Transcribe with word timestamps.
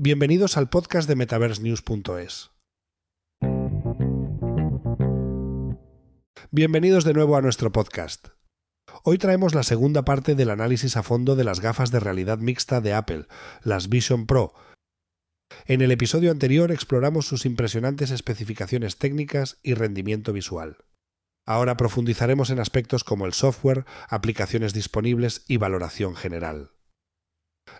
Bienvenidos 0.00 0.56
al 0.56 0.68
podcast 0.68 1.08
de 1.08 1.16
MetaverseNews.es. 1.16 2.52
Bienvenidos 6.52 7.02
de 7.02 7.14
nuevo 7.14 7.34
a 7.34 7.42
nuestro 7.42 7.72
podcast. 7.72 8.28
Hoy 9.02 9.18
traemos 9.18 9.56
la 9.56 9.64
segunda 9.64 10.04
parte 10.04 10.36
del 10.36 10.50
análisis 10.50 10.96
a 10.96 11.02
fondo 11.02 11.34
de 11.34 11.42
las 11.42 11.58
gafas 11.58 11.90
de 11.90 11.98
realidad 11.98 12.38
mixta 12.38 12.80
de 12.80 12.94
Apple, 12.94 13.26
las 13.64 13.88
Vision 13.88 14.28
Pro. 14.28 14.54
En 15.66 15.82
el 15.82 15.90
episodio 15.90 16.30
anterior 16.30 16.70
exploramos 16.70 17.26
sus 17.26 17.44
impresionantes 17.44 18.12
especificaciones 18.12 18.98
técnicas 18.98 19.58
y 19.64 19.74
rendimiento 19.74 20.32
visual. 20.32 20.76
Ahora 21.44 21.76
profundizaremos 21.76 22.50
en 22.50 22.60
aspectos 22.60 23.02
como 23.02 23.26
el 23.26 23.32
software, 23.32 23.84
aplicaciones 24.08 24.72
disponibles 24.74 25.44
y 25.48 25.56
valoración 25.56 26.14
general. 26.14 26.70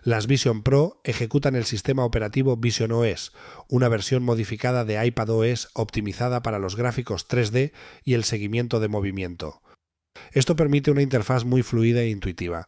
Las 0.03 0.27
Vision 0.27 0.63
Pro 0.63 1.01
ejecutan 1.03 1.55
el 1.55 1.65
sistema 1.65 2.05
operativo 2.05 2.55
Vision 2.55 2.91
OS, 2.91 3.33
una 3.67 3.89
versión 3.89 4.23
modificada 4.23 4.85
de 4.85 5.05
iPadOS 5.05 5.69
optimizada 5.73 6.41
para 6.41 6.59
los 6.59 6.75
gráficos 6.75 7.27
3D 7.27 7.73
y 8.03 8.13
el 8.13 8.23
seguimiento 8.23 8.79
de 8.79 8.87
movimiento. 8.87 9.61
Esto 10.31 10.55
permite 10.55 10.91
una 10.91 11.01
interfaz 11.01 11.43
muy 11.43 11.63
fluida 11.63 12.01
e 12.01 12.09
intuitiva. 12.09 12.67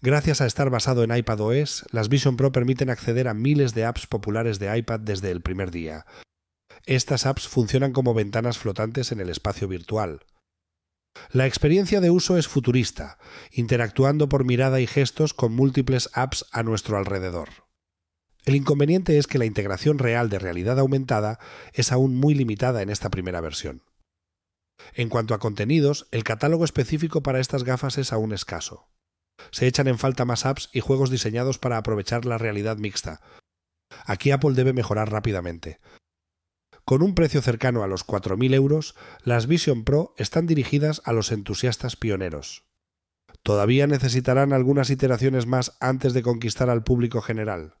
Gracias 0.00 0.40
a 0.40 0.46
estar 0.46 0.70
basado 0.70 1.02
en 1.02 1.14
iPadOS, 1.14 1.86
las 1.90 2.08
Vision 2.08 2.36
Pro 2.36 2.52
permiten 2.52 2.90
acceder 2.90 3.26
a 3.26 3.34
miles 3.34 3.74
de 3.74 3.84
apps 3.84 4.06
populares 4.06 4.58
de 4.58 4.76
iPad 4.76 5.00
desde 5.00 5.30
el 5.30 5.42
primer 5.42 5.70
día. 5.70 6.06
Estas 6.86 7.26
apps 7.26 7.48
funcionan 7.48 7.92
como 7.92 8.14
ventanas 8.14 8.58
flotantes 8.58 9.12
en 9.12 9.20
el 9.20 9.28
espacio 9.28 9.68
virtual. 9.68 10.20
La 11.30 11.46
experiencia 11.46 12.00
de 12.00 12.10
uso 12.10 12.36
es 12.36 12.48
futurista, 12.48 13.18
interactuando 13.50 14.28
por 14.28 14.44
mirada 14.44 14.80
y 14.80 14.86
gestos 14.86 15.34
con 15.34 15.54
múltiples 15.54 16.10
apps 16.12 16.46
a 16.52 16.62
nuestro 16.62 16.96
alrededor. 16.98 17.48
El 18.44 18.56
inconveniente 18.56 19.18
es 19.18 19.26
que 19.26 19.38
la 19.38 19.44
integración 19.44 19.98
real 19.98 20.28
de 20.28 20.38
realidad 20.38 20.78
aumentada 20.78 21.38
es 21.72 21.92
aún 21.92 22.16
muy 22.16 22.34
limitada 22.34 22.82
en 22.82 22.90
esta 22.90 23.08
primera 23.08 23.40
versión. 23.40 23.84
En 24.94 25.08
cuanto 25.08 25.34
a 25.34 25.38
contenidos, 25.38 26.08
el 26.10 26.24
catálogo 26.24 26.64
específico 26.64 27.22
para 27.22 27.40
estas 27.40 27.62
gafas 27.62 27.98
es 27.98 28.12
aún 28.12 28.32
escaso. 28.32 28.88
Se 29.50 29.66
echan 29.66 29.88
en 29.88 29.98
falta 29.98 30.24
más 30.24 30.44
apps 30.44 30.70
y 30.72 30.80
juegos 30.80 31.10
diseñados 31.10 31.58
para 31.58 31.76
aprovechar 31.76 32.24
la 32.24 32.38
realidad 32.38 32.78
mixta. 32.78 33.20
Aquí 34.06 34.30
Apple 34.30 34.54
debe 34.54 34.72
mejorar 34.72 35.10
rápidamente, 35.10 35.78
con 36.84 37.02
un 37.02 37.14
precio 37.14 37.42
cercano 37.42 37.82
a 37.82 37.86
los 37.86 38.06
4.000 38.06 38.54
euros, 38.54 38.94
las 39.22 39.46
Vision 39.46 39.84
Pro 39.84 40.14
están 40.16 40.46
dirigidas 40.46 41.00
a 41.04 41.12
los 41.12 41.30
entusiastas 41.30 41.96
pioneros. 41.96 42.64
Todavía 43.42 43.86
necesitarán 43.86 44.52
algunas 44.52 44.90
iteraciones 44.90 45.46
más 45.46 45.76
antes 45.80 46.12
de 46.12 46.22
conquistar 46.22 46.70
al 46.70 46.84
público 46.84 47.22
general, 47.22 47.74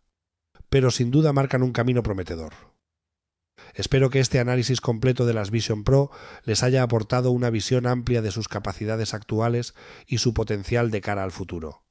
pero 0.68 0.90
sin 0.90 1.10
duda 1.10 1.32
marcan 1.32 1.62
un 1.62 1.72
camino 1.72 2.02
prometedor. 2.02 2.52
Espero 3.74 4.10
que 4.10 4.20
este 4.20 4.38
análisis 4.38 4.80
completo 4.80 5.26
de 5.26 5.34
las 5.34 5.50
Vision 5.50 5.84
Pro 5.84 6.10
les 6.44 6.62
haya 6.62 6.82
aportado 6.82 7.30
una 7.30 7.50
visión 7.50 7.86
amplia 7.86 8.22
de 8.22 8.30
sus 8.30 8.48
capacidades 8.48 9.14
actuales 9.14 9.74
y 10.06 10.18
su 10.18 10.34
potencial 10.34 10.90
de 10.90 11.00
cara 11.00 11.22
al 11.22 11.32
futuro. 11.32 11.84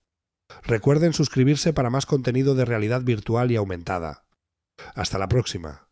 Recuerden 0.63 1.13
suscribirse 1.13 1.73
para 1.73 1.89
más 1.89 2.05
contenido 2.05 2.55
de 2.55 2.65
realidad 2.65 3.03
virtual 3.03 3.51
y 3.51 3.55
aumentada. 3.55 4.25
Hasta 4.95 5.17
la 5.17 5.29
próxima. 5.29 5.90